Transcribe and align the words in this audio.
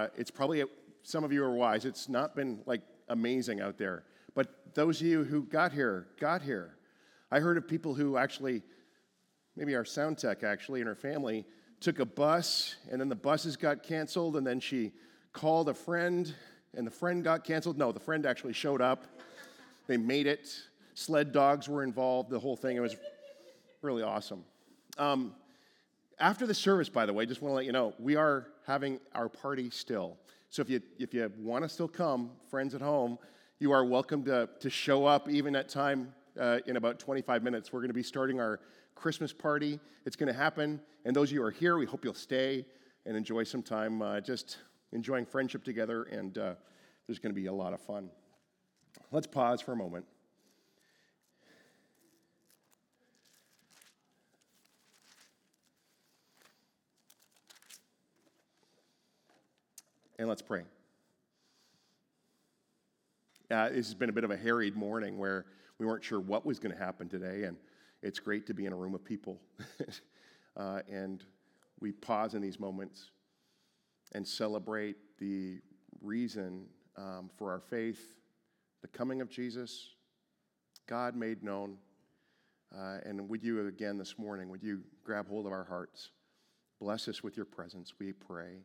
Uh, 0.00 0.06
it's 0.16 0.30
probably, 0.30 0.64
some 1.02 1.24
of 1.24 1.32
you 1.32 1.44
are 1.44 1.52
wise, 1.52 1.84
it's 1.84 2.08
not 2.08 2.34
been 2.34 2.60
like 2.64 2.80
amazing 3.10 3.60
out 3.60 3.76
there. 3.76 4.04
But 4.34 4.74
those 4.74 4.98
of 5.02 5.06
you 5.06 5.24
who 5.24 5.42
got 5.42 5.72
here, 5.72 6.06
got 6.18 6.40
here. 6.40 6.76
I 7.30 7.38
heard 7.38 7.58
of 7.58 7.68
people 7.68 7.92
who 7.92 8.16
actually, 8.16 8.62
maybe 9.56 9.74
our 9.74 9.84
sound 9.84 10.16
tech 10.16 10.42
actually, 10.42 10.80
and 10.80 10.88
her 10.88 10.94
family 10.94 11.44
took 11.80 11.98
a 11.98 12.06
bus, 12.06 12.76
and 12.90 12.98
then 12.98 13.10
the 13.10 13.14
buses 13.14 13.58
got 13.58 13.82
canceled, 13.82 14.36
and 14.36 14.46
then 14.46 14.58
she 14.58 14.92
called 15.34 15.68
a 15.68 15.74
friend, 15.74 16.34
and 16.74 16.86
the 16.86 16.90
friend 16.90 17.22
got 17.22 17.44
canceled. 17.44 17.76
No, 17.76 17.92
the 17.92 18.00
friend 18.00 18.24
actually 18.24 18.54
showed 18.54 18.80
up. 18.80 19.04
They 19.86 19.98
made 19.98 20.26
it. 20.26 20.48
Sled 20.94 21.30
dogs 21.30 21.68
were 21.68 21.82
involved, 21.82 22.30
the 22.30 22.40
whole 22.40 22.56
thing. 22.56 22.74
It 22.74 22.80
was 22.80 22.96
really 23.82 24.02
awesome. 24.02 24.44
Um, 24.96 25.34
after 26.20 26.46
the 26.46 26.54
service, 26.54 26.88
by 26.88 27.06
the 27.06 27.12
way, 27.12 27.26
just 27.26 27.42
want 27.42 27.52
to 27.52 27.56
let 27.56 27.64
you 27.64 27.72
know, 27.72 27.94
we 27.98 28.14
are 28.14 28.48
having 28.66 29.00
our 29.14 29.28
party 29.28 29.70
still. 29.70 30.18
So 30.50 30.62
if 30.62 30.68
you, 30.68 30.80
if 30.98 31.14
you 31.14 31.30
want 31.38 31.64
to 31.64 31.68
still 31.68 31.88
come, 31.88 32.30
friends 32.50 32.74
at 32.74 32.82
home, 32.82 33.18
you 33.58 33.72
are 33.72 33.84
welcome 33.84 34.24
to, 34.24 34.48
to 34.60 34.70
show 34.70 35.06
up 35.06 35.28
even 35.28 35.56
at 35.56 35.68
time 35.68 36.14
uh, 36.38 36.58
in 36.66 36.76
about 36.76 36.98
25 36.98 37.42
minutes. 37.42 37.72
We're 37.72 37.80
going 37.80 37.88
to 37.88 37.94
be 37.94 38.02
starting 38.02 38.38
our 38.38 38.60
Christmas 38.94 39.32
party. 39.32 39.80
It's 40.04 40.16
going 40.16 40.32
to 40.32 40.38
happen. 40.38 40.80
And 41.04 41.16
those 41.16 41.30
of 41.30 41.34
you 41.34 41.40
who 41.40 41.46
are 41.46 41.50
here, 41.50 41.78
we 41.78 41.86
hope 41.86 42.04
you'll 42.04 42.14
stay 42.14 42.66
and 43.06 43.16
enjoy 43.16 43.44
some 43.44 43.62
time 43.62 44.02
uh, 44.02 44.20
just 44.20 44.58
enjoying 44.92 45.24
friendship 45.24 45.64
together. 45.64 46.04
And 46.04 46.36
uh, 46.36 46.54
there's 47.06 47.18
going 47.18 47.34
to 47.34 47.40
be 47.40 47.46
a 47.46 47.52
lot 47.52 47.72
of 47.72 47.80
fun. 47.80 48.10
Let's 49.10 49.26
pause 49.26 49.60
for 49.60 49.72
a 49.72 49.76
moment. 49.76 50.04
And 60.20 60.28
let's 60.28 60.42
pray. 60.42 60.64
Uh, 63.50 63.70
this 63.70 63.86
has 63.86 63.94
been 63.94 64.10
a 64.10 64.12
bit 64.12 64.22
of 64.22 64.30
a 64.30 64.36
harried 64.36 64.76
morning 64.76 65.16
where 65.16 65.46
we 65.78 65.86
weren't 65.86 66.04
sure 66.04 66.20
what 66.20 66.44
was 66.44 66.58
going 66.58 66.76
to 66.76 66.78
happen 66.78 67.08
today, 67.08 67.44
and 67.44 67.56
it's 68.02 68.18
great 68.18 68.46
to 68.48 68.52
be 68.52 68.66
in 68.66 68.74
a 68.74 68.76
room 68.76 68.94
of 68.94 69.02
people. 69.02 69.40
uh, 70.58 70.80
and 70.92 71.24
we 71.80 71.90
pause 71.90 72.34
in 72.34 72.42
these 72.42 72.60
moments 72.60 73.12
and 74.14 74.28
celebrate 74.28 74.96
the 75.18 75.62
reason 76.02 76.66
um, 76.98 77.30
for 77.38 77.50
our 77.50 77.60
faith, 77.60 78.18
the 78.82 78.88
coming 78.88 79.22
of 79.22 79.30
Jesus, 79.30 79.94
God 80.86 81.16
made 81.16 81.42
known. 81.42 81.78
Uh, 82.78 82.98
and 83.06 83.26
would 83.26 83.42
you 83.42 83.66
again 83.66 83.96
this 83.96 84.18
morning, 84.18 84.50
would 84.50 84.62
you 84.62 84.82
grab 85.02 85.30
hold 85.30 85.46
of 85.46 85.52
our 85.52 85.64
hearts? 85.64 86.10
Bless 86.78 87.08
us 87.08 87.22
with 87.22 87.38
your 87.38 87.46
presence, 87.46 87.94
we 87.98 88.12
pray. 88.12 88.58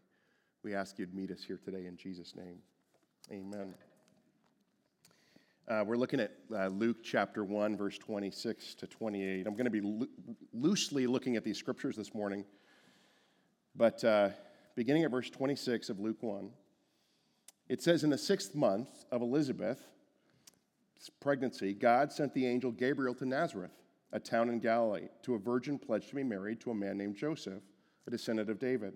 We 0.66 0.74
ask 0.74 0.98
you 0.98 1.06
to 1.06 1.16
meet 1.16 1.30
us 1.30 1.44
here 1.44 1.60
today 1.64 1.86
in 1.86 1.96
Jesus' 1.96 2.34
name. 2.36 2.58
Amen. 3.32 3.76
Uh, 5.68 5.84
we're 5.86 5.96
looking 5.96 6.20
at 6.20 6.32
uh, 6.52 6.70
Luke 6.70 7.04
chapter 7.04 7.44
1, 7.44 7.78
verse 7.78 8.00
26 8.00 8.74
to 8.74 8.88
28. 8.88 9.46
I'm 9.46 9.54
going 9.54 9.66
to 9.66 9.70
be 9.70 9.82
lo- 9.82 10.08
loosely 10.54 11.06
looking 11.06 11.36
at 11.36 11.44
these 11.44 11.60
scriptures 11.60 11.96
this 11.96 12.16
morning, 12.16 12.46
but 13.76 14.04
uh, 14.04 14.30
beginning 14.76 15.04
at 15.04 15.12
verse 15.12 15.30
26 15.30 15.90
of 15.90 16.00
Luke 16.00 16.24
1, 16.24 16.50
it 17.70 17.84
says, 17.84 18.04
In 18.04 18.10
the 18.10 18.18
sixth 18.18 18.56
month 18.56 18.90
of 19.12 19.22
Elizabeth's 19.22 19.84
pregnancy, 21.20 21.76
God 21.76 22.12
sent 22.12 22.34
the 22.34 22.48
angel 22.48 22.72
Gabriel 22.72 23.14
to 23.14 23.26
Nazareth, 23.28 23.84
a 24.14 24.20
town 24.20 24.50
in 24.50 24.58
Galilee, 24.58 25.10
to 25.22 25.36
a 25.36 25.38
virgin 25.38 25.78
pledged 25.78 26.10
to 26.10 26.16
be 26.16 26.24
married 26.24 26.60
to 26.62 26.72
a 26.72 26.76
man 26.76 26.98
named 26.98 27.18
Joseph, 27.18 27.62
a 28.08 28.10
descendant 28.10 28.50
of 28.50 28.58
David. 28.58 28.96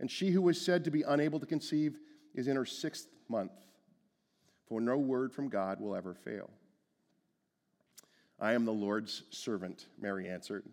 and 0.00 0.10
she 0.10 0.30
who 0.30 0.42
was 0.42 0.60
said 0.60 0.84
to 0.84 0.90
be 0.90 1.02
unable 1.02 1.40
to 1.40 1.46
conceive 1.46 1.98
is 2.34 2.48
in 2.48 2.56
her 2.56 2.64
sixth 2.64 3.08
month, 3.28 3.52
for 4.66 4.80
no 4.80 4.96
word 4.96 5.32
from 5.32 5.48
God 5.48 5.80
will 5.80 5.94
ever 5.94 6.14
fail. 6.14 6.50
I 8.40 8.52
am 8.52 8.64
the 8.64 8.72
Lord's 8.72 9.22
servant, 9.30 9.86
Mary 10.00 10.28
answered. 10.28 10.64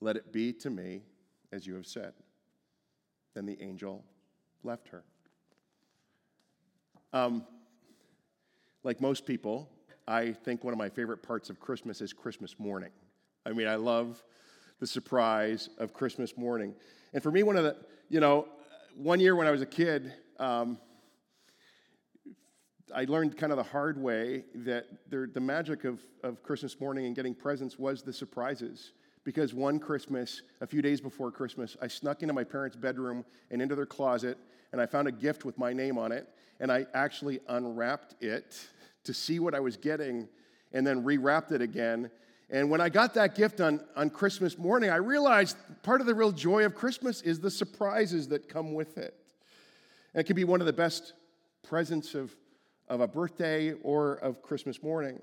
Let 0.00 0.16
it 0.16 0.32
be 0.32 0.52
to 0.54 0.70
me 0.70 1.02
as 1.52 1.66
you 1.66 1.74
have 1.74 1.86
said. 1.86 2.12
Then 3.34 3.46
the 3.46 3.60
angel 3.62 4.04
left 4.62 4.88
her. 4.88 5.02
Um, 7.12 7.46
like 8.84 9.00
most 9.00 9.24
people, 9.24 9.68
I 10.06 10.32
think 10.32 10.62
one 10.62 10.72
of 10.72 10.78
my 10.78 10.88
favorite 10.88 11.22
parts 11.22 11.50
of 11.50 11.58
Christmas 11.58 12.00
is 12.00 12.12
Christmas 12.12 12.58
morning. 12.58 12.90
I 13.46 13.52
mean, 13.52 13.66
I 13.66 13.76
love 13.76 14.22
the 14.78 14.86
surprise 14.86 15.68
of 15.78 15.92
Christmas 15.92 16.36
morning. 16.36 16.74
And 17.12 17.22
for 17.22 17.30
me, 17.30 17.42
one 17.42 17.56
of 17.56 17.64
the, 17.64 17.76
you 18.08 18.20
know, 18.20 18.46
one 18.96 19.20
year 19.20 19.34
when 19.36 19.46
I 19.46 19.50
was 19.50 19.62
a 19.62 19.66
kid, 19.66 20.12
um, 20.38 20.78
I 22.94 23.04
learned 23.04 23.36
kind 23.36 23.52
of 23.52 23.58
the 23.58 23.64
hard 23.64 24.00
way 24.00 24.44
that 24.54 24.86
there, 25.10 25.26
the 25.26 25.40
magic 25.40 25.84
of, 25.84 26.00
of 26.22 26.42
Christmas 26.42 26.80
morning 26.80 27.06
and 27.06 27.14
getting 27.14 27.34
presents 27.34 27.78
was 27.78 28.02
the 28.02 28.12
surprises. 28.12 28.92
Because 29.24 29.52
one 29.52 29.78
Christmas, 29.78 30.42
a 30.62 30.66
few 30.66 30.80
days 30.80 31.00
before 31.00 31.30
Christmas, 31.30 31.76
I 31.82 31.88
snuck 31.88 32.22
into 32.22 32.32
my 32.32 32.44
parents' 32.44 32.76
bedroom 32.76 33.24
and 33.50 33.60
into 33.60 33.74
their 33.74 33.84
closet, 33.84 34.38
and 34.72 34.80
I 34.80 34.86
found 34.86 35.06
a 35.06 35.12
gift 35.12 35.44
with 35.44 35.58
my 35.58 35.72
name 35.72 35.98
on 35.98 36.12
it, 36.12 36.28
and 36.60 36.72
I 36.72 36.86
actually 36.94 37.40
unwrapped 37.48 38.22
it 38.22 38.56
to 39.04 39.12
see 39.12 39.38
what 39.38 39.54
I 39.54 39.60
was 39.60 39.76
getting, 39.76 40.28
and 40.72 40.86
then 40.86 41.04
rewrapped 41.04 41.52
it 41.52 41.60
again, 41.60 42.10
and 42.50 42.70
when 42.70 42.80
I 42.80 42.88
got 42.88 43.14
that 43.14 43.34
gift 43.34 43.60
on, 43.60 43.80
on 43.94 44.08
Christmas 44.08 44.56
morning, 44.56 44.88
I 44.88 44.96
realized 44.96 45.56
part 45.82 46.00
of 46.00 46.06
the 46.06 46.14
real 46.14 46.32
joy 46.32 46.64
of 46.64 46.74
Christmas 46.74 47.20
is 47.20 47.40
the 47.40 47.50
surprises 47.50 48.28
that 48.28 48.48
come 48.48 48.72
with 48.72 48.96
it. 48.96 49.14
And 50.14 50.22
it 50.22 50.24
can 50.24 50.34
be 50.34 50.44
one 50.44 50.60
of 50.60 50.66
the 50.66 50.72
best 50.72 51.12
presents 51.62 52.14
of, 52.14 52.34
of 52.88 53.02
a 53.02 53.06
birthday 53.06 53.74
or 53.82 54.14
of 54.14 54.40
Christmas 54.40 54.82
morning. 54.82 55.20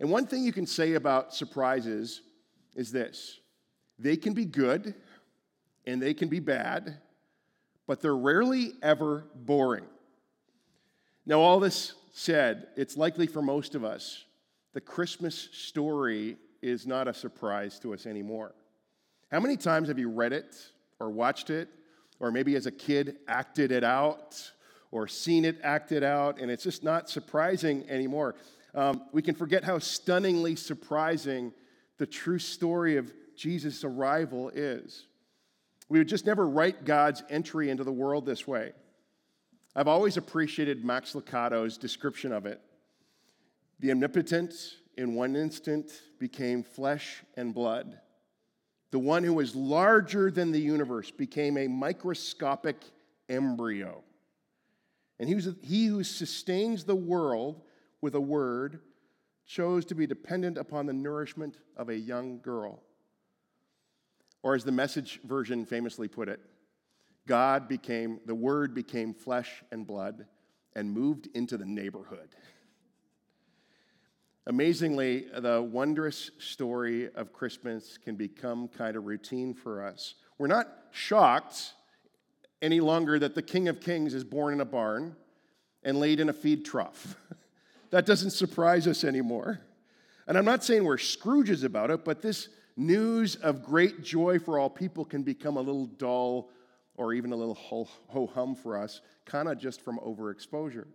And 0.00 0.10
one 0.10 0.26
thing 0.26 0.42
you 0.42 0.52
can 0.52 0.66
say 0.66 0.94
about 0.94 1.32
surprises 1.32 2.22
is 2.74 2.90
this 2.90 3.38
they 4.00 4.16
can 4.16 4.34
be 4.34 4.44
good 4.44 4.94
and 5.86 6.02
they 6.02 6.14
can 6.14 6.28
be 6.28 6.40
bad, 6.40 6.98
but 7.86 8.00
they're 8.00 8.16
rarely 8.16 8.72
ever 8.82 9.26
boring. 9.36 9.84
Now, 11.26 11.40
all 11.40 11.60
this 11.60 11.94
said, 12.12 12.66
it's 12.76 12.96
likely 12.96 13.28
for 13.28 13.40
most 13.40 13.76
of 13.76 13.84
us 13.84 14.24
the 14.74 14.80
Christmas 14.80 15.48
story 15.52 16.36
is 16.60 16.86
not 16.86 17.08
a 17.08 17.14
surprise 17.14 17.78
to 17.78 17.94
us 17.94 18.06
anymore. 18.06 18.54
How 19.30 19.40
many 19.40 19.56
times 19.56 19.88
have 19.88 19.98
you 19.98 20.10
read 20.10 20.32
it 20.32 20.56
or 21.00 21.10
watched 21.10 21.48
it, 21.48 21.68
or 22.20 22.30
maybe 22.30 22.56
as 22.56 22.66
a 22.66 22.72
kid 22.72 23.16
acted 23.28 23.72
it 23.72 23.84
out, 23.84 24.50
or 24.90 25.08
seen 25.08 25.44
it 25.44 25.58
acted 25.62 26.02
out, 26.02 26.40
and 26.40 26.50
it's 26.50 26.64
just 26.64 26.82
not 26.84 27.08
surprising 27.08 27.88
anymore? 27.88 28.34
Um, 28.74 29.02
we 29.12 29.22
can 29.22 29.34
forget 29.34 29.62
how 29.62 29.78
stunningly 29.78 30.56
surprising 30.56 31.52
the 31.98 32.06
true 32.06 32.40
story 32.40 32.96
of 32.96 33.12
Jesus' 33.36 33.84
arrival 33.84 34.50
is. 34.50 35.06
We 35.88 35.98
would 35.98 36.08
just 36.08 36.26
never 36.26 36.48
write 36.48 36.84
God's 36.84 37.22
entry 37.30 37.70
into 37.70 37.84
the 37.84 37.92
world 37.92 38.26
this 38.26 38.46
way. 38.48 38.72
I've 39.76 39.88
always 39.88 40.16
appreciated 40.16 40.84
Max 40.84 41.14
Lucado's 41.14 41.78
description 41.78 42.32
of 42.32 42.46
it. 42.46 42.60
The 43.84 43.90
omnipotent, 43.90 44.54
in 44.96 45.14
one 45.14 45.36
instant, 45.36 45.92
became 46.18 46.62
flesh 46.62 47.22
and 47.36 47.52
blood. 47.52 48.00
The 48.92 48.98
one 48.98 49.22
who 49.22 49.34
was 49.34 49.54
larger 49.54 50.30
than 50.30 50.52
the 50.52 50.58
universe 50.58 51.10
became 51.10 51.58
a 51.58 51.68
microscopic 51.68 52.82
embryo. 53.28 54.02
And 55.20 55.28
he, 55.28 55.34
was, 55.34 55.50
he 55.60 55.84
who 55.84 56.02
sustains 56.02 56.84
the 56.84 56.96
world 56.96 57.60
with 58.00 58.14
a 58.14 58.20
word, 58.22 58.80
chose 59.44 59.84
to 59.84 59.94
be 59.94 60.06
dependent 60.06 60.56
upon 60.56 60.86
the 60.86 60.94
nourishment 60.94 61.58
of 61.76 61.90
a 61.90 61.98
young 61.98 62.40
girl. 62.40 62.82
Or, 64.42 64.54
as 64.54 64.64
the 64.64 64.72
message 64.72 65.20
version 65.24 65.66
famously 65.66 66.08
put 66.08 66.30
it, 66.30 66.40
God 67.28 67.68
became, 67.68 68.18
the 68.24 68.34
Word 68.34 68.74
became 68.74 69.12
flesh 69.12 69.62
and 69.70 69.86
blood 69.86 70.24
and 70.74 70.90
moved 70.90 71.28
into 71.34 71.58
the 71.58 71.66
neighborhood. 71.66 72.30
Amazingly, 74.46 75.26
the 75.38 75.62
wondrous 75.62 76.30
story 76.38 77.08
of 77.14 77.32
Christmas 77.32 77.96
can 77.96 78.14
become 78.14 78.68
kind 78.68 78.94
of 78.94 79.06
routine 79.06 79.54
for 79.54 79.82
us. 79.82 80.14
We're 80.36 80.48
not 80.48 80.68
shocked 80.90 81.72
any 82.60 82.80
longer 82.80 83.18
that 83.18 83.34
the 83.34 83.42
King 83.42 83.68
of 83.68 83.80
Kings 83.80 84.12
is 84.12 84.22
born 84.22 84.52
in 84.52 84.60
a 84.60 84.66
barn 84.66 85.16
and 85.82 85.98
laid 85.98 86.20
in 86.20 86.28
a 86.28 86.32
feed 86.34 86.64
trough. 86.66 87.16
that 87.90 88.04
doesn't 88.04 88.32
surprise 88.32 88.86
us 88.86 89.02
anymore. 89.02 89.60
And 90.26 90.36
I'm 90.36 90.44
not 90.44 90.62
saying 90.62 90.84
we're 90.84 90.96
Scrooges 90.96 91.64
about 91.64 91.90
it, 91.90 92.04
but 92.04 92.20
this 92.20 92.48
news 92.76 93.36
of 93.36 93.62
great 93.62 94.02
joy 94.02 94.38
for 94.38 94.58
all 94.58 94.68
people 94.68 95.06
can 95.06 95.22
become 95.22 95.56
a 95.56 95.60
little 95.60 95.86
dull 95.86 96.50
or 96.96 97.14
even 97.14 97.32
a 97.32 97.36
little 97.36 97.54
ho 97.54 98.30
hum 98.34 98.54
for 98.54 98.76
us, 98.76 99.00
kind 99.24 99.48
of 99.48 99.58
just 99.58 99.80
from 99.80 99.98
overexposure. 99.98 100.86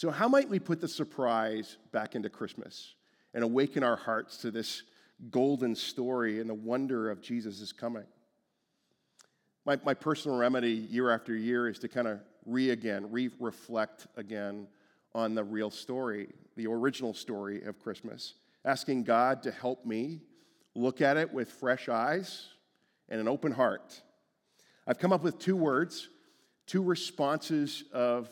So, 0.00 0.10
how 0.10 0.28
might 0.28 0.48
we 0.48 0.58
put 0.58 0.80
the 0.80 0.88
surprise 0.88 1.76
back 1.92 2.14
into 2.14 2.30
Christmas 2.30 2.94
and 3.34 3.44
awaken 3.44 3.82
our 3.82 3.96
hearts 3.96 4.38
to 4.38 4.50
this 4.50 4.82
golden 5.30 5.74
story 5.74 6.40
and 6.40 6.48
the 6.48 6.54
wonder 6.54 7.10
of 7.10 7.20
Jesus' 7.20 7.70
coming? 7.70 8.06
My, 9.66 9.78
my 9.84 9.92
personal 9.92 10.38
remedy 10.38 10.72
year 10.72 11.10
after 11.10 11.36
year 11.36 11.68
is 11.68 11.78
to 11.80 11.88
kind 11.88 12.08
of 12.08 12.20
re 12.46 12.70
again, 12.70 13.12
re 13.12 13.28
reflect 13.38 14.06
again 14.16 14.68
on 15.14 15.34
the 15.34 15.44
real 15.44 15.70
story, 15.70 16.28
the 16.56 16.66
original 16.66 17.12
story 17.12 17.62
of 17.64 17.78
Christmas, 17.78 18.36
asking 18.64 19.04
God 19.04 19.42
to 19.42 19.50
help 19.50 19.84
me 19.84 20.22
look 20.74 21.02
at 21.02 21.18
it 21.18 21.30
with 21.30 21.50
fresh 21.50 21.90
eyes 21.90 22.46
and 23.10 23.20
an 23.20 23.28
open 23.28 23.52
heart. 23.52 24.00
I've 24.86 24.98
come 24.98 25.12
up 25.12 25.22
with 25.22 25.38
two 25.38 25.56
words, 25.56 26.08
two 26.66 26.82
responses 26.82 27.84
of 27.92 28.30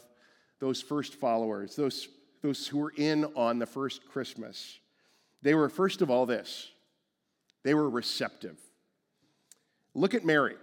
those 0.61 0.83
first 0.83 1.15
followers, 1.15 1.77
those, 1.77 2.09
those 2.43 2.67
who 2.67 2.79
were 2.79 2.93
in 2.97 3.25
on 3.37 3.59
the 3.59 3.67
first 3.67 4.07
Christmas. 4.09 4.79
They 5.43 5.55
were, 5.55 5.69
first 5.69 6.03
of 6.03 6.11
all, 6.11 6.27
this 6.27 6.71
they 7.65 7.75
were 7.75 7.91
receptive. 7.91 8.59
Look 9.95 10.15
at 10.15 10.25
Mary. 10.25 10.55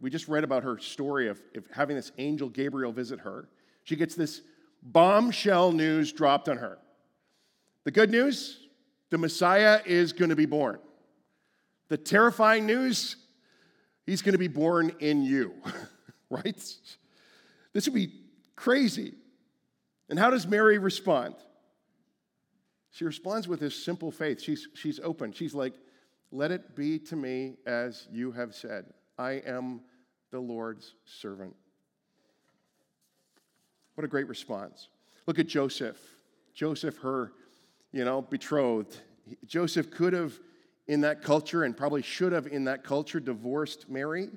We 0.00 0.10
just 0.10 0.28
read 0.28 0.44
about 0.44 0.62
her 0.62 0.78
story 0.78 1.28
of, 1.28 1.40
of 1.56 1.64
having 1.72 1.96
this 1.96 2.12
angel 2.18 2.48
Gabriel 2.48 2.92
visit 2.92 3.20
her. 3.20 3.48
She 3.84 3.96
gets 3.96 4.14
this 4.14 4.40
bombshell 4.82 5.72
news 5.72 6.12
dropped 6.12 6.48
on 6.48 6.58
her. 6.58 6.78
The 7.84 7.90
good 7.90 8.10
news 8.10 8.60
the 9.10 9.18
Messiah 9.18 9.80
is 9.84 10.12
going 10.12 10.30
to 10.30 10.36
be 10.36 10.46
born. 10.46 10.78
The 11.88 11.96
terrifying 11.96 12.66
news 12.66 13.16
he's 14.06 14.22
going 14.22 14.32
to 14.32 14.38
be 14.38 14.48
born 14.48 14.92
in 15.00 15.22
you, 15.22 15.54
right? 16.30 16.62
This 17.72 17.86
would 17.86 17.94
be 17.94 18.12
crazy. 18.56 19.14
And 20.08 20.18
how 20.18 20.30
does 20.30 20.46
Mary 20.46 20.78
respond? 20.78 21.34
She 22.90 23.04
responds 23.04 23.48
with 23.48 23.60
this 23.60 23.84
simple 23.84 24.10
faith. 24.10 24.40
She's, 24.40 24.68
she's 24.74 25.00
open. 25.00 25.32
She's 25.32 25.54
like, 25.54 25.74
Let 26.30 26.50
it 26.50 26.76
be 26.76 26.98
to 27.00 27.16
me 27.16 27.56
as 27.66 28.06
you 28.12 28.32
have 28.32 28.54
said. 28.54 28.84
I 29.18 29.42
am 29.46 29.80
the 30.30 30.40
Lord's 30.40 30.94
servant. 31.04 31.54
What 33.94 34.04
a 34.04 34.08
great 34.08 34.28
response. 34.28 34.88
Look 35.26 35.38
at 35.38 35.46
Joseph. 35.46 35.98
Joseph, 36.52 36.98
her, 36.98 37.32
you 37.92 38.04
know, 38.04 38.22
betrothed. 38.22 38.96
Joseph 39.46 39.90
could 39.90 40.12
have, 40.12 40.38
in 40.86 41.00
that 41.00 41.22
culture, 41.22 41.64
and 41.64 41.76
probably 41.76 42.02
should 42.02 42.32
have 42.32 42.46
in 42.46 42.64
that 42.64 42.84
culture, 42.84 43.20
divorced 43.20 43.88
Mary. 43.88 44.28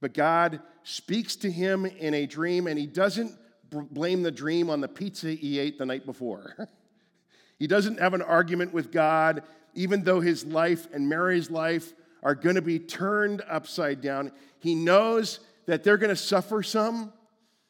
But 0.00 0.14
God 0.14 0.60
speaks 0.82 1.36
to 1.36 1.50
him 1.50 1.86
in 1.86 2.14
a 2.14 2.26
dream, 2.26 2.66
and 2.66 2.78
he 2.78 2.86
doesn't 2.86 3.32
blame 3.70 4.22
the 4.22 4.30
dream 4.30 4.70
on 4.70 4.80
the 4.80 4.88
pizza 4.88 5.32
he 5.32 5.58
ate 5.58 5.78
the 5.78 5.86
night 5.86 6.06
before. 6.06 6.68
he 7.58 7.66
doesn't 7.66 8.00
have 8.00 8.14
an 8.14 8.22
argument 8.22 8.72
with 8.72 8.92
God, 8.92 9.42
even 9.74 10.02
though 10.02 10.20
his 10.20 10.44
life 10.44 10.88
and 10.92 11.08
Mary's 11.08 11.50
life 11.50 11.92
are 12.22 12.34
going 12.34 12.56
to 12.56 12.62
be 12.62 12.78
turned 12.78 13.42
upside 13.48 14.00
down. 14.00 14.32
He 14.58 14.74
knows 14.74 15.40
that 15.66 15.84
they're 15.84 15.96
going 15.96 16.10
to 16.10 16.16
suffer 16.16 16.62
some, 16.62 17.12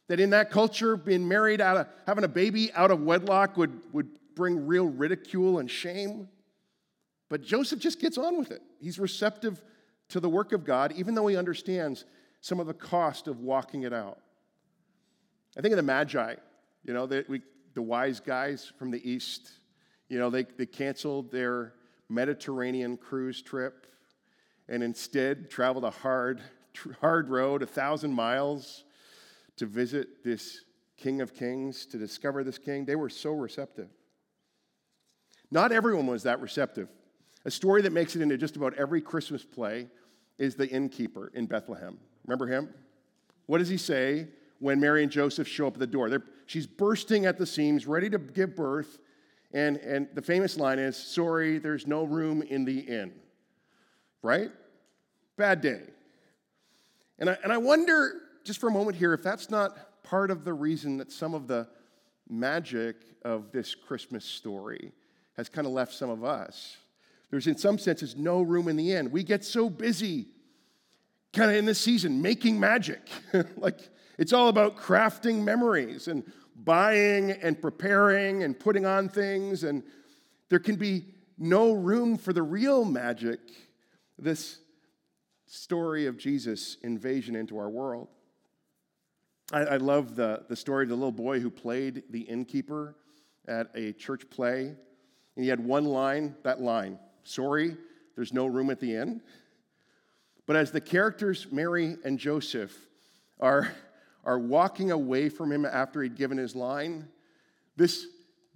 that 0.09 0.19
in 0.21 0.31
that 0.31 0.51
culture, 0.51 0.97
being 0.97 1.27
married 1.29 1.61
out 1.61 1.77
of 1.77 1.87
having 2.07 2.25
a 2.25 2.29
baby 2.29 2.73
out 2.73 2.91
of 2.91 3.03
wedlock 3.03 3.57
would, 3.57 3.81
would 3.93 4.09
bring 4.35 4.67
real 4.67 4.87
ridicule 4.87 5.59
and 5.59 5.71
shame. 5.71 6.29
But 7.29 7.43
Joseph 7.43 7.79
just 7.79 8.01
gets 8.01 8.19
on 8.19 8.39
with 8.39 8.51
it. 8.51 8.63
He's 8.81 8.99
receptive 8.99 9.63
to 10.09 10.19
the 10.19 10.29
work 10.29 10.53
of 10.53 10.65
God, 10.65 10.93
even 10.97 11.15
though 11.15 11.29
he 11.29 11.37
understands 11.37 12.05
some 12.41 12.59
of 12.59 12.67
the 12.67 12.75
cost 12.75 13.29
of 13.29 13.41
walking 13.41 13.85
it 13.85 13.93
out. 13.93 14.19
I 15.57 15.61
think 15.61 15.73
of 15.73 15.77
the 15.77 15.83
Magi, 15.83 16.35
you 16.85 16.95
know, 16.95 17.07
the, 17.07 17.25
we, 17.29 17.43
the 17.75 17.83
wise 17.83 18.21
guys 18.21 18.73
from 18.79 18.91
the 18.91 19.11
East. 19.11 19.51
You 20.09 20.19
know, 20.19 20.31
they, 20.31 20.45
they 20.45 20.67
canceled 20.67 21.31
their 21.31 21.75
Mediterranean 22.09 22.97
cruise 22.97 23.43
trip 23.43 23.87
and 24.69 24.83
instead 24.83 25.51
traveled 25.51 25.85
a 25.85 25.91
hard, 25.91 26.41
hard 27.01 27.29
road, 27.29 27.63
a 27.63 27.67
thousand 27.67 28.13
miles, 28.13 28.85
to 29.57 29.67
visit 29.67 30.25
this 30.25 30.65
King 30.97 31.21
of 31.21 31.35
Kings, 31.35 31.87
to 31.87 31.99
discover 31.99 32.45
this 32.45 32.59
king. 32.59 32.85
They 32.85 32.97
were 32.97 33.09
so 33.09 33.33
receptive. 33.33 33.89
Not 35.51 35.73
everyone 35.73 36.07
was 36.07 36.23
that 36.23 36.41
receptive. 36.41 36.89
A 37.45 37.51
story 37.51 37.83
that 37.83 37.93
makes 37.93 38.15
it 38.15 38.23
into 38.23 38.37
just 38.37 38.57
about 38.57 38.75
every 38.75 39.01
Christmas 39.01 39.45
play 39.45 39.89
is 40.39 40.55
the 40.55 40.69
innkeeper 40.69 41.31
in 41.35 41.47
Bethlehem. 41.47 41.99
Remember 42.27 42.47
him? 42.47 42.73
What 43.47 43.59
does 43.59 43.69
he 43.69 43.79
say 43.79 44.29
when 44.61 44.79
Mary 44.79 45.03
and 45.03 45.11
Joseph 45.11 45.49
show 45.49 45.67
up 45.67 45.75
at 45.75 45.81
the 45.81 45.87
door? 45.87 46.09
They're, 46.09 46.23
she's 46.47 46.67
bursting 46.67 47.27
at 47.27 47.37
the 47.37 47.47
seams, 47.47 47.87
ready 47.87 48.09
to 48.11 48.19
give 48.19 48.55
birth. 48.55 48.99
And, 49.53 49.79
and 49.79 50.09
the 50.15 50.23
famous 50.23 50.57
line 50.57 50.79
is, 50.79 50.97
Sorry, 50.97 51.59
there's 51.59 51.87
no 51.87 52.05
room 52.05 52.43
in 52.43 52.65
the 52.65 52.79
inn. 52.79 53.13
Right? 54.23 54.51
Bad 55.37 55.61
day. 55.61 55.83
And 57.19 57.31
I, 57.31 57.37
and 57.43 57.53
I 57.53 57.59
wonder, 57.59 58.13
just 58.45 58.61
for 58.61 58.69
a 58.69 58.73
moment 58.73 58.97
here, 58.97 59.13
if 59.13 59.23
that's 59.23 59.51
not 59.51 60.03
part 60.03 60.31
of 60.31 60.45
the 60.45 60.53
reason 60.53 60.97
that 60.99 61.13
some 61.13 61.35
of 61.35 61.47
the 61.47 61.69
magic 62.29 62.97
of 63.25 63.53
this 63.53 63.75
Christmas 63.75 64.25
story 64.25 64.93
has 65.37 65.49
kind 65.49 65.67
of 65.67 65.73
left 65.73 65.93
some 65.93 66.11
of 66.11 66.25
us. 66.25 66.77
There's, 67.31 67.47
in 67.47 67.57
some 67.57 67.79
senses, 67.79 68.17
no 68.17 68.43
room 68.43 68.69
in 68.69 68.77
the 68.77 68.93
inn. 68.93 69.11
We 69.11 69.23
get 69.23 69.45
so 69.45 69.71
busy, 69.71 70.27
kind 71.33 71.51
of 71.51 71.57
in 71.57 71.65
this 71.65 71.79
season, 71.79 72.21
making 72.21 72.59
magic. 72.59 73.01
like, 73.57 73.79
it's 74.21 74.33
all 74.33 74.49
about 74.49 74.77
crafting 74.77 75.43
memories 75.43 76.07
and 76.07 76.23
buying 76.55 77.31
and 77.31 77.61
preparing 77.61 78.43
and 78.43 78.57
putting 78.57 78.85
on 78.85 79.09
things, 79.09 79.65
and 79.65 79.83
there 80.51 80.59
can 80.59 80.77
be 80.77 81.07
no 81.39 81.73
room 81.73 82.19
for 82.19 82.33
the 82.33 82.43
real 82.43 82.85
magic 82.85 83.41
this 84.19 84.59
story 85.47 86.07
of 86.07 86.19
Jesus' 86.19 86.77
invasion 86.83 87.35
into 87.35 87.57
our 87.57 87.71
world. 87.71 88.09
I, 89.53 89.61
I 89.61 89.77
love 89.79 90.15
the, 90.15 90.45
the 90.49 90.55
story 90.55 90.85
of 90.85 90.91
the 90.91 90.97
little 90.97 91.11
boy 91.11 91.41
who 91.41 91.51
played 91.51 92.03
the 92.11 92.21
innkeeper 92.21 92.95
at 93.49 93.69
a 93.75 93.93
church 93.95 94.29
play. 94.29 94.67
And 94.67 95.45
he 95.45 95.49
had 95.49 95.65
one 95.65 95.87
line, 95.87 96.37
that 96.45 96.61
line, 96.61 96.99
sorry, 97.25 97.75
there's 98.15 98.35
no 98.35 98.47
room 98.47 98.69
at 98.69 98.81
the 98.81 98.95
inn. 98.97 99.23
But 100.47 100.57
as 100.57 100.71
the 100.71 100.81
characters, 100.81 101.47
Mary 101.51 101.97
and 102.05 102.19
Joseph, 102.19 102.77
are, 103.41 103.73
are 104.25 104.39
walking 104.39 104.91
away 104.91 105.29
from 105.29 105.51
him 105.51 105.65
after 105.65 106.03
he'd 106.03 106.17
given 106.17 106.39
his 106.39 106.55
line, 106.55 107.09
this, 107.77 108.07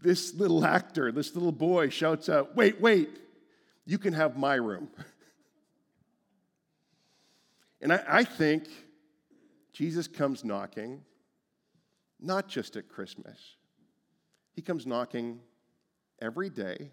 this 0.00 0.34
little 0.34 0.64
actor, 0.64 1.10
this 1.10 1.34
little 1.34 1.52
boy 1.52 1.88
shouts 1.88 2.28
out, 2.28 2.54
Wait, 2.54 2.80
wait, 2.80 3.08
you 3.86 3.98
can 3.98 4.12
have 4.12 4.36
my 4.36 4.54
room. 4.54 4.88
And 7.84 7.92
I, 7.92 8.02
I 8.08 8.24
think 8.24 8.64
Jesus 9.74 10.08
comes 10.08 10.42
knocking, 10.42 11.02
not 12.18 12.48
just 12.48 12.76
at 12.76 12.88
Christmas, 12.88 13.38
he 14.54 14.62
comes 14.62 14.86
knocking 14.86 15.40
every 16.22 16.48
day, 16.48 16.90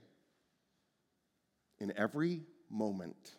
in 1.80 1.94
every 1.96 2.42
moment, 2.70 3.32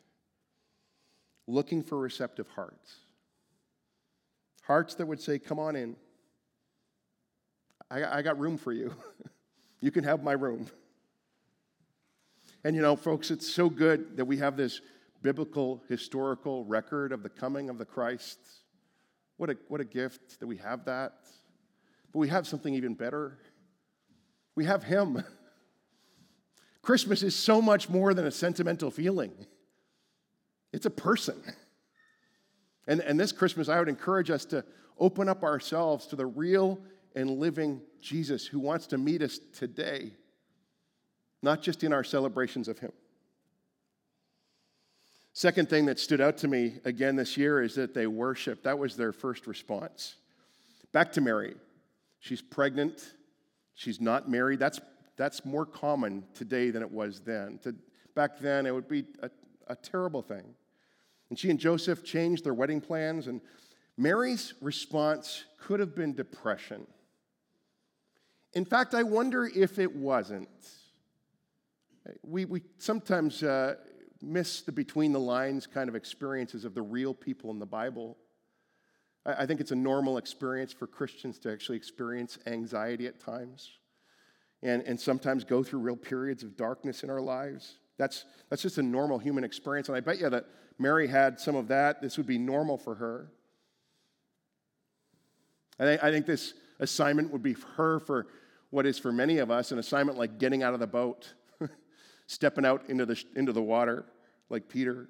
looking 1.47 1.83
for 1.83 1.99
receptive 1.99 2.49
hearts. 2.49 2.97
Hearts 4.73 4.95
that 4.95 5.05
would 5.05 5.21
say, 5.21 5.39
Come 5.39 5.59
on 5.59 5.77
in. 5.77 5.97
I, 7.91 8.21
I 8.21 8.23
got 8.23 8.39
room 8.39 8.57
for 8.57 8.73
you. 8.73 8.95
you 9.83 9.91
can 9.91 10.03
have 10.03 10.23
my 10.23 10.33
room. 10.33 10.67
And 12.65 12.75
you 12.75 12.81
know, 12.81 12.97
folks, 12.97 13.31
it's 13.31 13.47
so 13.47 13.69
good 13.69 14.17
that 14.17 14.25
we 14.25 14.39
have 14.39 14.57
this 14.57 14.81
biblical, 15.21 15.83
historical 15.91 16.65
record 16.65 17.13
of 17.13 17.23
the 17.23 17.29
coming 17.29 17.69
of 17.69 17.77
the 17.77 17.85
Christ. 17.85 18.39
What 19.37 19.51
a, 19.51 19.59
what 19.69 19.83
a 19.83 19.85
gift 19.85 20.41
that 20.41 20.47
we 20.47 20.57
have 20.57 20.87
that. 20.87 21.17
But 22.11 22.21
we 22.21 22.29
have 22.29 22.47
something 22.47 22.73
even 22.73 22.95
better. 22.95 23.37
We 24.55 24.65
have 24.65 24.85
Him. 24.85 25.23
Christmas 26.81 27.23
is 27.23 27.37
so 27.37 27.61
much 27.61 27.91
more 27.91 28.15
than 28.15 28.27
a 28.27 28.31
sentimental 28.31 28.91
feeling, 28.91 29.33
it's 30.73 30.87
a 30.87 30.91
person. 30.91 31.43
And, 32.87 33.01
and 33.01 33.19
this 33.19 33.33
Christmas, 33.33 33.69
I 33.69 33.79
would 33.79 33.89
encourage 33.89 34.31
us 34.31 34.45
to 34.47 34.65
open 34.99 35.29
up 35.29 35.43
ourselves 35.43 36.07
to 36.09 36.17
the 36.17 36.27
real 36.27 36.79
and 37.15 37.39
living 37.39 37.81
Jesus 38.01 38.47
who 38.47 38.59
wants 38.59 38.87
to 38.89 38.99
meet 38.99 39.23
us 39.23 39.39
today, 39.57 40.13
not 41.43 41.63
just 41.63 41.85
in 41.85 41.93
our 41.93 42.05
celebrations 42.05 42.69
of 42.69 42.79
Him. 42.79 42.93
Second 45.35 45.71
thing 45.71 45.87
that 45.87 45.99
stood 45.99 46.21
out 46.21 46.37
to 46.39 46.49
me 46.49 46.75
again 46.85 47.17
this 47.17 47.37
year 47.37 47.63
is 47.63 47.75
that 47.77 47.95
they 47.95 48.07
worship. 48.07 48.63
That 48.65 48.79
was 48.79 48.97
their 48.97 49.13
first 49.13 49.47
response. 49.47 50.17
Back 50.93 51.13
to 51.13 51.21
Mary. 51.21 51.55
She's 52.21 52.43
pregnant. 52.43 53.15
She's 53.75 54.01
not 54.01 54.31
married. 54.31 54.59
That's, 54.59 54.79
that's 55.17 55.45
more 55.45 55.65
common 55.65 56.25
today 56.35 56.71
than 56.71 56.83
it 56.83 56.91
was 56.91 57.21
then. 57.21 57.59
To, 57.63 57.75
back 58.15 58.39
then, 58.41 58.67
it 58.67 58.75
would 58.75 58.89
be 58.89 59.05
a, 59.23 59.31
a 59.69 59.77
terrible 59.77 60.21
thing. 60.21 60.55
And 61.33 61.39
she 61.39 61.49
and 61.49 61.59
Joseph 61.59 62.05
changed 62.05 62.45
their 62.45 62.53
wedding 62.53 62.83
plans, 62.83 63.27
and 63.27 63.41
Mary's 63.97 64.53
response 64.61 65.45
could 65.59 65.81
have 65.81 65.95
been 65.95 66.13
depression. 66.13 66.87
In 68.53 68.67
fact, 68.67 68.93
I 68.93 69.03
wonder 69.03 69.47
if 69.47 69.79
it 69.79 69.97
wasn't. 69.97 70.51
We, 72.23 72.45
we 72.45 72.61
sometimes 72.77 73.43
uh, 73.43 73.77
miss 74.21 74.61
the 74.61 74.73
between 74.73 75.13
the 75.13 75.21
lines 75.21 75.67
kind 75.67 75.89
of 75.89 75.95
experiences 75.95 76.67
of 76.67 76.75
the 76.75 76.83
real 76.83 77.15
people 77.15 77.51
in 77.51 77.59
the 77.59 77.65
Bible. 77.65 78.19
I, 79.25 79.45
I 79.45 79.47
think 79.47 79.63
it's 79.63 79.73
a 79.73 79.75
normal 79.75 80.19
experience 80.19 80.75
for 80.75 80.87
Christians 80.87 81.39
to 81.39 81.51
actually 81.51 81.79
experience 81.79 82.39
anxiety 82.45 83.07
at 83.07 83.19
times 83.19 83.71
and, 84.63 84.83
and 84.83 85.01
sometimes 85.01 85.45
go 85.45 85.63
through 85.63 85.81
real 85.81 85.97
periods 85.97 86.43
of 86.43 86.59
darkness 86.59 87.03
in 87.03 87.09
our 87.09 87.23
lives. 87.23 87.79
That's, 87.99 88.25
that's 88.49 88.63
just 88.63 88.79
a 88.79 88.83
normal 88.83 89.19
human 89.19 89.45
experience. 89.45 89.89
And 89.89 89.97
I 89.97 90.01
bet 90.01 90.19
you 90.19 90.29
that 90.31 90.47
Mary 90.79 91.07
had 91.07 91.39
some 91.39 91.57
of 91.57 91.69
that. 91.69 92.01
This 92.03 92.17
would 92.17 92.27
be 92.27 92.39
normal 92.39 92.79
for 92.79 92.95
her. 92.95 93.29
I 95.79 95.85
think, 95.85 96.05
I 96.05 96.11
think 96.11 96.27
this 96.27 96.55
assignment 96.81 97.33
would 97.33 97.43
be 97.43 97.55
for 97.55 97.69
her 97.69 98.01
for 98.01 98.27
what 98.71 98.87
is 98.87 98.99
for 98.99 99.13
many 99.13 99.39
of 99.39 99.51
us 99.51 99.73
an 99.73 99.79
assignment 99.79 100.19
like 100.19 100.39
getting 100.39 100.63
out 100.63 100.75
of 100.75 100.81
the 100.81 100.87
boat, 100.87 101.35
stepping 102.27 102.65
out 102.65 102.89
into 102.89 103.05
the, 103.05 103.23
into 103.37 103.53
the 103.53 103.63
water 103.63 104.07
like 104.49 104.69
Peter. 104.69 105.09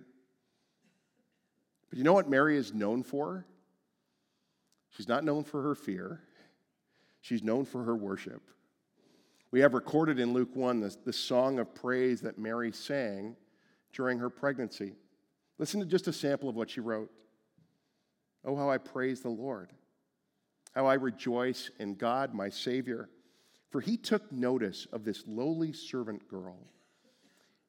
But 1.89 1.99
you 1.99 2.05
know 2.05 2.13
what 2.13 2.29
Mary 2.29 2.57
is 2.57 2.73
known 2.73 3.03
for? 3.03 3.47
She's 4.91 5.09
not 5.09 5.25
known 5.25 5.45
for 5.45 5.63
her 5.63 5.75
fear, 5.75 6.21
she's 7.21 7.43
known 7.43 7.65
for 7.65 7.85
her 7.85 7.95
worship. 7.95 8.43
We 9.53 9.61
have 9.61 9.75
recorded 9.75 10.19
in 10.19 10.33
Luke 10.33 10.57
1 10.57 10.81
the, 10.81 10.97
the 11.05 11.13
song 11.13 11.59
of 11.59 11.75
praise 11.75 12.23
that 12.23 12.39
Mary 12.39 12.73
sang 12.73 13.37
during 13.93 14.19
her 14.19 14.31
pregnancy. 14.31 14.95
Listen 15.59 15.79
to 15.81 15.87
just 15.87 16.09
a 16.09 16.13
sample 16.13 16.49
of 16.49 16.57
what 16.57 16.71
she 16.71 16.81
wrote. 16.81 17.11
Oh, 18.47 18.57
how 18.57 18.71
I 18.71 18.79
praise 18.79 19.21
the 19.21 19.29
Lord. 19.29 19.71
How 20.75 20.87
I 20.87 20.95
rejoice 20.95 21.71
in 21.79 21.97
God, 21.97 22.33
my 22.33 22.49
Savior. 22.49 23.11
For 23.71 23.83
he 23.83 23.99
took 23.99 24.33
notice 24.33 24.87
of 24.91 25.05
this 25.05 25.23
lowly 25.27 25.75
servant 25.75 26.27
girl. 26.29 26.57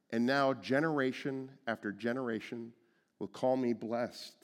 And 0.10 0.26
now, 0.26 0.54
generation 0.54 1.52
after 1.68 1.92
generation 1.92 2.72
will 3.20 3.28
call 3.28 3.58
me 3.58 3.74
blessed. 3.74 4.36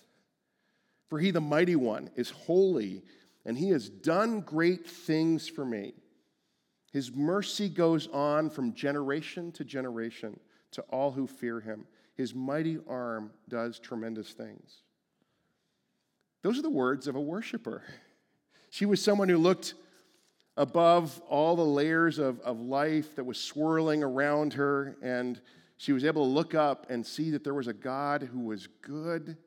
For 1.10 1.20
he, 1.20 1.32
the 1.32 1.40
mighty 1.40 1.78
one, 1.78 2.10
is 2.18 2.32
holy, 2.32 3.04
and 3.46 3.58
he 3.58 3.70
has 3.70 3.88
done 3.90 4.42
great 4.42 4.86
things 4.86 5.48
for 5.48 5.64
me. 5.64 5.94
His 6.92 7.14
mercy 7.14 7.70
goes 7.70 8.08
on 8.08 8.50
from 8.50 8.74
generation 8.74 9.52
to 9.54 9.64
generation 9.64 10.40
to 10.72 10.82
all 10.84 11.12
who 11.12 11.28
fear 11.28 11.60
him. 11.60 11.86
His 12.16 12.34
mighty 12.34 12.80
arm 12.88 13.32
does 13.48 13.80
tremendous 13.80 14.34
things. 14.34 14.82
Those 16.42 16.58
are 16.58 16.64
the 16.64 16.70
words 16.70 17.08
of 17.08 17.16
a 17.16 17.22
worshiper. 17.22 17.84
She 18.70 18.86
was 18.86 19.04
someone 19.04 19.30
who 19.30 19.38
looked 19.38 19.74
above 20.58 21.22
all 21.30 21.56
the 21.56 21.66
layers 21.66 22.18
of, 22.18 22.40
of 22.42 22.60
life 22.60 23.16
that 23.16 23.24
was 23.24 23.40
swirling 23.40 24.04
around 24.04 24.54
her, 24.54 24.98
and 25.02 25.40
she 25.78 25.94
was 25.94 26.04
able 26.04 26.26
to 26.26 26.32
look 26.32 26.54
up 26.54 26.88
and 26.90 27.06
see 27.06 27.32
that 27.32 27.44
there 27.44 27.54
was 27.54 27.68
a 27.68 27.74
God 27.74 28.24
who 28.24 28.40
was 28.42 28.68
good, 28.82 29.38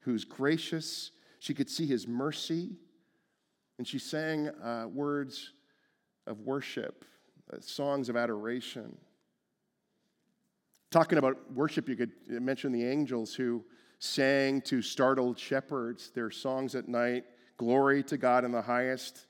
who's 0.00 0.24
gracious. 0.24 1.10
She 1.38 1.54
could 1.54 1.70
see 1.70 1.86
his 1.86 2.08
mercy, 2.08 2.70
and 3.78 3.86
she 3.86 3.98
sang 3.98 4.48
uh, 4.48 4.88
words 4.92 5.52
of 6.26 6.40
worship, 6.40 7.04
uh, 7.52 7.56
songs 7.60 8.08
of 8.08 8.16
adoration. 8.16 8.96
Talking 10.90 11.18
about 11.18 11.52
worship, 11.52 11.88
you 11.88 11.96
could 11.96 12.12
mention 12.28 12.72
the 12.72 12.84
angels 12.84 13.34
who 13.34 13.64
sang 13.98 14.60
to 14.62 14.82
startled 14.82 15.38
shepherds 15.38 16.10
their 16.10 16.30
songs 16.30 16.74
at 16.74 16.88
night 16.88 17.24
Glory 17.56 18.02
to 18.04 18.16
God 18.16 18.44
in 18.44 18.50
the 18.50 18.62
highest. 18.62 19.26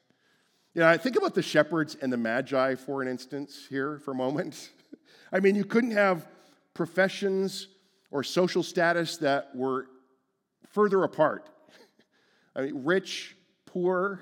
You 0.72 0.80
know, 0.80 0.88
I 0.88 0.96
think 0.96 1.16
about 1.16 1.34
the 1.34 1.42
shepherds 1.42 1.94
and 2.00 2.12
the 2.12 2.16
magi 2.16 2.74
for 2.74 3.02
an 3.02 3.08
instance 3.08 3.66
here 3.68 3.98
for 3.98 4.12
a 4.12 4.14
moment. 4.14 4.70
I 5.32 5.40
mean, 5.40 5.54
you 5.54 5.64
couldn't 5.64 5.90
have 5.90 6.26
professions 6.72 7.68
or 8.10 8.22
social 8.22 8.62
status 8.62 9.18
that 9.18 9.54
were 9.54 9.86
further 10.70 11.04
apart. 11.04 11.50
I 12.56 12.62
mean, 12.62 12.84
rich, 12.84 13.36
poor, 13.66 14.20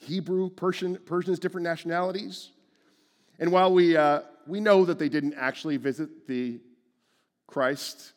Hebrew, 0.00 0.50
Persian, 0.50 0.96
Persians, 0.96 1.38
different 1.38 1.64
nationalities. 1.64 2.50
And 3.38 3.52
while 3.52 3.72
we, 3.72 3.96
uh, 3.96 4.20
we 4.46 4.60
know 4.60 4.84
that 4.84 4.98
they 4.98 5.08
didn't 5.08 5.34
actually 5.34 5.76
visit 5.76 6.26
the 6.26 6.60
Christ 7.46 8.12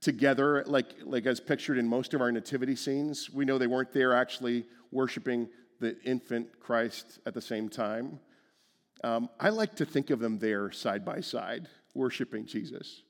together, 0.00 0.64
like, 0.66 0.94
like 1.04 1.26
as 1.26 1.40
pictured 1.40 1.78
in 1.78 1.88
most 1.88 2.14
of 2.14 2.20
our 2.20 2.30
nativity 2.30 2.76
scenes, 2.76 3.30
we 3.30 3.44
know 3.44 3.58
they 3.58 3.66
weren't 3.66 3.92
there 3.92 4.14
actually 4.14 4.66
worshiping 4.90 5.48
the 5.80 6.00
infant 6.02 6.60
Christ 6.60 7.18
at 7.26 7.34
the 7.34 7.40
same 7.40 7.68
time. 7.68 8.20
Um, 9.02 9.28
I 9.38 9.50
like 9.50 9.74
to 9.76 9.84
think 9.84 10.10
of 10.10 10.20
them 10.20 10.38
there 10.38 10.70
side 10.72 11.04
by 11.04 11.20
side, 11.20 11.68
worshiping 11.94 12.46
Jesus. 12.46 13.02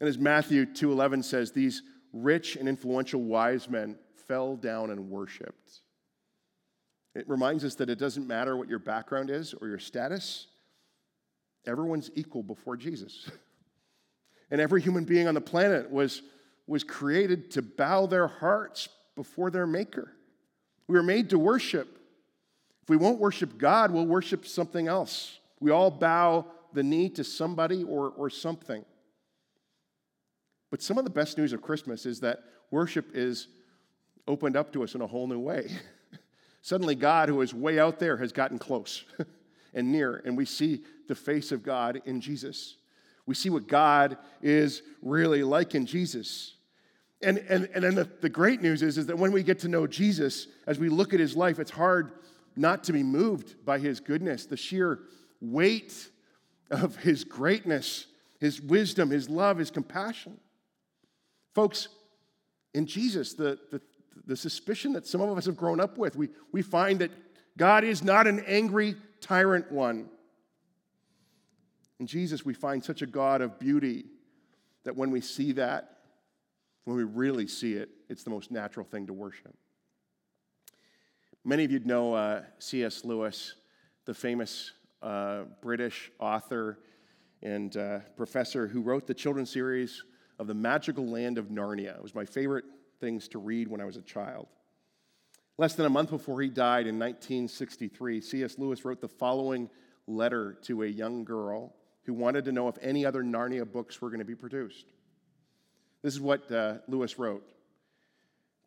And 0.00 0.08
as 0.08 0.18
Matthew 0.18 0.66
2:11 0.66 1.24
says, 1.24 1.52
these 1.52 1.82
rich 2.12 2.56
and 2.56 2.68
influential 2.68 3.22
wise 3.22 3.68
men 3.68 3.96
fell 4.26 4.56
down 4.56 4.90
and 4.90 5.10
worshiped. 5.10 5.80
It 7.14 7.28
reminds 7.28 7.64
us 7.64 7.74
that 7.76 7.90
it 7.90 7.98
doesn't 7.98 8.26
matter 8.26 8.56
what 8.56 8.68
your 8.68 8.78
background 8.78 9.30
is 9.30 9.54
or 9.54 9.68
your 9.68 9.78
status, 9.78 10.46
everyone's 11.66 12.10
equal 12.14 12.42
before 12.42 12.76
Jesus. 12.76 13.30
and 14.50 14.60
every 14.60 14.80
human 14.80 15.04
being 15.04 15.28
on 15.28 15.34
the 15.34 15.40
planet 15.40 15.90
was, 15.90 16.22
was 16.66 16.84
created 16.84 17.50
to 17.52 17.62
bow 17.62 18.06
their 18.06 18.26
hearts 18.26 18.88
before 19.16 19.50
their 19.50 19.66
Maker. 19.66 20.12
We 20.86 20.94
were 20.94 21.02
made 21.02 21.30
to 21.30 21.38
worship. 21.38 21.98
If 22.82 22.88
we 22.88 22.96
won't 22.96 23.18
worship 23.18 23.58
God, 23.58 23.90
we'll 23.90 24.06
worship 24.06 24.46
something 24.46 24.88
else. 24.88 25.38
We 25.60 25.70
all 25.70 25.90
bow 25.90 26.46
the 26.72 26.82
knee 26.82 27.08
to 27.10 27.24
somebody 27.24 27.82
or, 27.84 28.10
or 28.10 28.30
something. 28.30 28.84
But 30.70 30.82
some 30.82 30.98
of 30.98 31.04
the 31.04 31.10
best 31.10 31.38
news 31.38 31.52
of 31.52 31.62
Christmas 31.62 32.06
is 32.06 32.20
that 32.20 32.40
worship 32.70 33.10
is 33.14 33.48
opened 34.26 34.56
up 34.56 34.72
to 34.74 34.82
us 34.82 34.94
in 34.94 35.00
a 35.00 35.06
whole 35.06 35.26
new 35.26 35.38
way. 35.38 35.70
Suddenly, 36.62 36.96
God, 36.96 37.28
who 37.28 37.40
is 37.40 37.54
way 37.54 37.78
out 37.78 37.98
there, 37.98 38.16
has 38.16 38.32
gotten 38.32 38.58
close 38.58 39.04
and 39.74 39.92
near, 39.92 40.22
and 40.24 40.36
we 40.36 40.44
see 40.44 40.82
the 41.06 41.14
face 41.14 41.52
of 41.52 41.62
God 41.62 42.02
in 42.04 42.20
Jesus. 42.20 42.76
We 43.26 43.34
see 43.34 43.50
what 43.50 43.68
God 43.68 44.16
is 44.42 44.82
really 45.02 45.42
like 45.42 45.74
in 45.74 45.86
Jesus. 45.86 46.54
And, 47.22 47.38
and, 47.48 47.68
and 47.74 47.82
then 47.84 47.94
the, 47.94 48.08
the 48.20 48.28
great 48.28 48.62
news 48.62 48.82
is, 48.82 48.96
is 48.96 49.06
that 49.06 49.18
when 49.18 49.32
we 49.32 49.42
get 49.42 49.58
to 49.60 49.68
know 49.68 49.86
Jesus, 49.86 50.46
as 50.66 50.78
we 50.78 50.88
look 50.88 51.12
at 51.12 51.20
his 51.20 51.36
life, 51.36 51.58
it's 51.58 51.70
hard 51.70 52.12
not 52.56 52.84
to 52.84 52.92
be 52.92 53.02
moved 53.02 53.64
by 53.64 53.78
his 53.78 54.00
goodness, 54.00 54.46
the 54.46 54.56
sheer 54.56 55.00
weight 55.40 56.08
of 56.70 56.96
his 56.96 57.24
greatness, 57.24 58.06
his 58.40 58.60
wisdom, 58.60 59.10
his 59.10 59.28
love, 59.28 59.58
his 59.58 59.70
compassion. 59.70 60.38
Folks, 61.54 61.88
in 62.74 62.86
Jesus, 62.86 63.34
the, 63.34 63.58
the, 63.70 63.80
the 64.26 64.36
suspicion 64.36 64.92
that 64.92 65.06
some 65.06 65.20
of 65.20 65.36
us 65.36 65.46
have 65.46 65.56
grown 65.56 65.80
up 65.80 65.98
with. 65.98 66.16
We, 66.16 66.28
we 66.52 66.62
find 66.62 67.00
that 67.00 67.10
God 67.56 67.84
is 67.84 68.02
not 68.02 68.26
an 68.26 68.40
angry 68.46 68.94
tyrant 69.20 69.70
one. 69.72 70.08
In 71.98 72.06
Jesus, 72.06 72.44
we 72.44 72.54
find 72.54 72.82
such 72.84 73.02
a 73.02 73.06
God 73.06 73.40
of 73.40 73.58
beauty 73.58 74.06
that 74.84 74.96
when 74.96 75.10
we 75.10 75.20
see 75.20 75.52
that, 75.52 75.98
when 76.84 76.96
we 76.96 77.04
really 77.04 77.46
see 77.46 77.74
it, 77.74 77.90
it's 78.08 78.22
the 78.22 78.30
most 78.30 78.50
natural 78.50 78.86
thing 78.86 79.06
to 79.08 79.12
worship. 79.12 79.54
Many 81.44 81.64
of 81.64 81.72
you 81.72 81.80
know 81.80 82.14
uh, 82.14 82.42
C.S. 82.58 83.04
Lewis, 83.04 83.54
the 84.04 84.14
famous 84.14 84.72
uh, 85.02 85.44
British 85.60 86.10
author 86.18 86.78
and 87.42 87.76
uh, 87.76 88.00
professor 88.16 88.66
who 88.66 88.80
wrote 88.80 89.06
the 89.06 89.14
children's 89.14 89.50
series 89.50 90.04
of 90.38 90.46
The 90.46 90.54
Magical 90.54 91.06
Land 91.06 91.38
of 91.38 91.48
Narnia. 91.48 91.96
It 91.96 92.02
was 92.02 92.14
my 92.14 92.24
favorite 92.24 92.64
things 93.00 93.28
to 93.28 93.38
read 93.38 93.68
when 93.68 93.80
I 93.80 93.84
was 93.84 93.96
a 93.96 94.02
child. 94.02 94.46
Less 95.56 95.74
than 95.74 95.86
a 95.86 95.90
month 95.90 96.10
before 96.10 96.40
he 96.40 96.48
died 96.48 96.86
in 96.86 96.98
1963, 96.98 98.20
C.S. 98.20 98.58
Lewis 98.58 98.84
wrote 98.84 99.00
the 99.00 99.08
following 99.08 99.68
letter 100.06 100.56
to 100.62 100.84
a 100.84 100.86
young 100.86 101.24
girl 101.24 101.74
who 102.04 102.14
wanted 102.14 102.44
to 102.44 102.52
know 102.52 102.68
if 102.68 102.76
any 102.80 103.04
other 103.04 103.22
Narnia 103.22 103.70
books 103.70 104.00
were 104.00 104.08
going 104.08 104.20
to 104.20 104.24
be 104.24 104.34
produced. 104.34 104.86
This 106.02 106.14
is 106.14 106.20
what 106.20 106.50
uh, 106.50 106.76
Lewis 106.86 107.18
wrote 107.18 107.44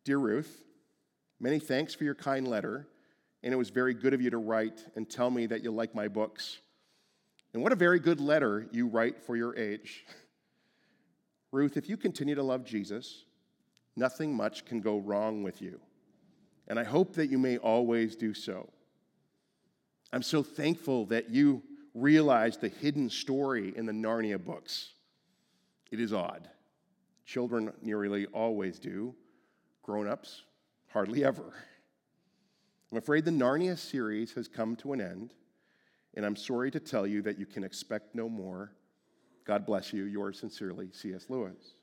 Dear 0.04 0.18
Ruth, 0.18 0.62
many 1.40 1.58
thanks 1.58 1.94
for 1.94 2.04
your 2.04 2.14
kind 2.14 2.46
letter, 2.46 2.86
and 3.42 3.52
it 3.52 3.56
was 3.56 3.70
very 3.70 3.94
good 3.94 4.14
of 4.14 4.20
you 4.20 4.30
to 4.30 4.38
write 4.38 4.84
and 4.94 5.08
tell 5.08 5.30
me 5.30 5.46
that 5.46 5.62
you 5.62 5.70
like 5.70 5.94
my 5.94 6.08
books. 6.08 6.58
And 7.54 7.62
what 7.62 7.72
a 7.72 7.76
very 7.76 7.98
good 7.98 8.20
letter 8.20 8.66
you 8.70 8.86
write 8.86 9.22
for 9.22 9.36
your 9.36 9.56
age. 9.56 10.04
Ruth, 11.50 11.76
if 11.76 11.88
you 11.88 11.96
continue 11.96 12.34
to 12.34 12.42
love 12.42 12.64
Jesus, 12.64 13.24
nothing 13.96 14.34
much 14.34 14.64
can 14.64 14.80
go 14.80 14.98
wrong 14.98 15.42
with 15.42 15.60
you. 15.60 15.80
And 16.68 16.78
I 16.78 16.84
hope 16.84 17.14
that 17.14 17.28
you 17.28 17.38
may 17.38 17.58
always 17.58 18.16
do 18.16 18.34
so. 18.34 18.68
I'm 20.12 20.22
so 20.22 20.42
thankful 20.42 21.06
that 21.06 21.30
you 21.30 21.62
realize 21.94 22.56
the 22.56 22.68
hidden 22.68 23.10
story 23.10 23.72
in 23.76 23.86
the 23.86 23.92
Narnia 23.92 24.42
books. 24.42 24.92
It 25.90 26.00
is 26.00 26.12
odd. 26.12 26.48
Children 27.24 27.72
nearly 27.82 28.26
always 28.26 28.78
do, 28.78 29.14
grown 29.82 30.08
ups, 30.08 30.42
hardly 30.88 31.24
ever. 31.24 31.52
I'm 32.90 32.98
afraid 32.98 33.24
the 33.24 33.30
Narnia 33.30 33.78
series 33.78 34.32
has 34.34 34.48
come 34.48 34.76
to 34.76 34.92
an 34.92 35.00
end, 35.00 35.32
and 36.14 36.26
I'm 36.26 36.36
sorry 36.36 36.70
to 36.70 36.80
tell 36.80 37.06
you 37.06 37.22
that 37.22 37.38
you 37.38 37.46
can 37.46 37.64
expect 37.64 38.14
no 38.14 38.28
more. 38.28 38.72
God 39.44 39.64
bless 39.64 39.92
you. 39.92 40.04
Yours 40.04 40.38
sincerely, 40.38 40.90
C.S. 40.92 41.26
Lewis. 41.28 41.74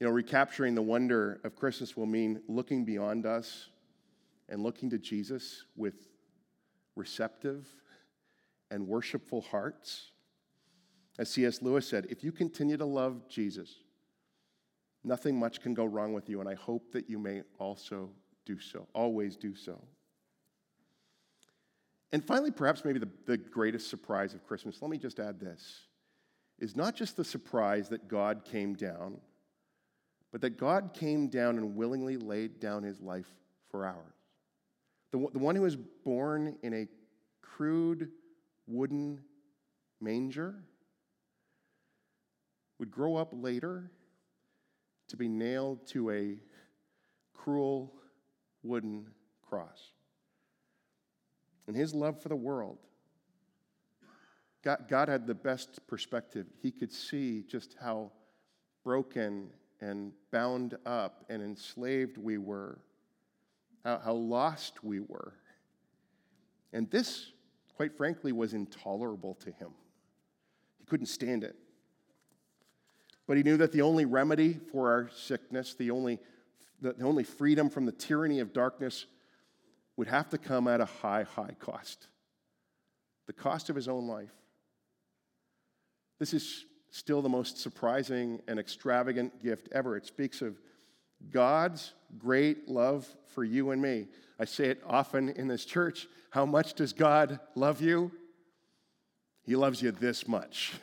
You 0.00 0.06
know, 0.06 0.12
recapturing 0.12 0.74
the 0.74 0.82
wonder 0.82 1.40
of 1.42 1.56
Christmas 1.56 1.96
will 1.96 2.06
mean 2.06 2.40
looking 2.48 2.84
beyond 2.84 3.26
us 3.26 3.68
and 4.48 4.62
looking 4.62 4.90
to 4.90 4.98
Jesus 4.98 5.64
with 5.76 5.94
receptive 6.94 7.66
and 8.70 8.86
worshipful 8.86 9.40
hearts. 9.40 10.12
As 11.18 11.28
C.S. 11.30 11.62
Lewis 11.62 11.88
said, 11.88 12.06
if 12.10 12.22
you 12.22 12.30
continue 12.30 12.76
to 12.76 12.84
love 12.84 13.28
Jesus, 13.28 13.74
nothing 15.02 15.38
much 15.38 15.60
can 15.60 15.74
go 15.74 15.84
wrong 15.84 16.12
with 16.12 16.28
you, 16.28 16.38
and 16.40 16.48
I 16.48 16.54
hope 16.54 16.92
that 16.92 17.10
you 17.10 17.18
may 17.18 17.42
also 17.58 18.10
do 18.46 18.58
so, 18.60 18.86
always 18.94 19.36
do 19.36 19.54
so. 19.54 19.82
And 22.12 22.24
finally, 22.24 22.50
perhaps 22.50 22.84
maybe 22.84 23.00
the, 23.00 23.08
the 23.26 23.36
greatest 23.36 23.90
surprise 23.90 24.32
of 24.32 24.46
Christmas, 24.46 24.80
let 24.80 24.90
me 24.90 24.96
just 24.96 25.18
add 25.18 25.40
this, 25.40 25.86
is 26.58 26.76
not 26.76 26.94
just 26.94 27.16
the 27.16 27.24
surprise 27.24 27.88
that 27.88 28.08
God 28.08 28.44
came 28.44 28.74
down, 28.74 29.18
but 30.32 30.40
that 30.42 30.58
God 30.58 30.94
came 30.94 31.28
down 31.28 31.56
and 31.56 31.74
willingly 31.74 32.16
laid 32.16 32.60
down 32.60 32.82
his 32.82 33.00
life 33.00 33.28
for 33.70 33.86
ours. 33.86 34.14
The, 35.10 35.26
the 35.32 35.38
one 35.38 35.56
who 35.56 35.62
was 35.62 35.76
born 35.76 36.56
in 36.62 36.74
a 36.74 36.86
crude 37.40 38.10
wooden 38.66 39.20
manger 40.00 40.54
would 42.78 42.90
grow 42.90 43.16
up 43.16 43.30
later 43.32 43.90
to 45.08 45.16
be 45.16 45.28
nailed 45.28 45.86
to 45.88 46.10
a 46.10 46.36
cruel 47.34 47.94
wooden 48.62 49.06
cross. 49.48 49.92
And 51.66 51.76
his 51.76 51.94
love 51.94 52.22
for 52.22 52.28
the 52.28 52.36
world, 52.36 52.78
God, 54.62 54.86
God 54.88 55.08
had 55.08 55.26
the 55.26 55.34
best 55.34 55.86
perspective. 55.86 56.46
He 56.62 56.70
could 56.70 56.92
see 56.92 57.42
just 57.42 57.76
how 57.80 58.12
broken 58.84 59.50
and 59.80 60.12
bound 60.30 60.76
up 60.86 61.24
and 61.28 61.42
enslaved 61.42 62.18
we 62.18 62.38
were, 62.38 62.78
how, 63.84 64.00
how 64.04 64.12
lost 64.12 64.82
we 64.82 65.00
were. 65.00 65.34
And 66.72 66.90
this 66.90 67.32
quite 67.78 67.96
frankly, 67.96 68.32
was 68.32 68.54
intolerable 68.54 69.34
to 69.34 69.52
him. 69.52 69.68
He 70.80 70.84
couldn't 70.84 71.06
stand 71.06 71.44
it. 71.44 71.54
But 73.28 73.36
he 73.36 73.44
knew 73.44 73.56
that 73.58 73.70
the 73.70 73.82
only 73.82 74.04
remedy 74.04 74.58
for 74.72 74.90
our 74.90 75.08
sickness, 75.14 75.74
the 75.74 75.92
only, 75.92 76.18
the 76.80 76.96
only 77.04 77.22
freedom 77.22 77.70
from 77.70 77.86
the 77.86 77.92
tyranny 77.92 78.40
of 78.40 78.52
darkness, 78.52 79.06
would 79.96 80.08
have 80.08 80.28
to 80.30 80.38
come 80.38 80.66
at 80.66 80.80
a 80.80 80.86
high, 80.86 81.22
high 81.22 81.54
cost 81.60 82.08
the 83.28 83.32
cost 83.34 83.68
of 83.68 83.76
his 83.76 83.88
own 83.88 84.08
life. 84.08 84.32
This 86.18 86.32
is 86.32 86.64
still 86.90 87.22
the 87.22 87.28
most 87.28 87.58
surprising 87.58 88.40
and 88.48 88.58
extravagant 88.58 89.42
gift 89.42 89.68
ever. 89.72 89.96
It 89.96 90.06
speaks 90.06 90.42
of 90.42 90.58
God's 91.30 91.92
great 92.18 92.68
love 92.68 93.06
for 93.34 93.44
you 93.44 93.70
and 93.70 93.82
me. 93.82 94.06
I 94.38 94.44
say 94.44 94.66
it 94.66 94.82
often 94.86 95.30
in 95.30 95.48
this 95.48 95.64
church. 95.64 96.06
How 96.30 96.46
much 96.46 96.74
does 96.74 96.92
God 96.92 97.40
love 97.54 97.80
you? 97.80 98.12
He 99.44 99.56
loves 99.56 99.82
you 99.82 99.90
this 99.90 100.28
much. 100.28 100.74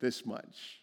This 0.00 0.24
much. 0.24 0.80